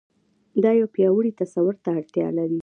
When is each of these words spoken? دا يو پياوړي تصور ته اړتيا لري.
دا 0.63 0.71
يو 0.79 0.87
پياوړي 0.95 1.31
تصور 1.41 1.75
ته 1.83 1.89
اړتيا 1.97 2.27
لري. 2.37 2.59